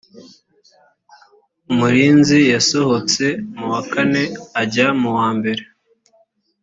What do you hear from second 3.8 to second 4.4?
kane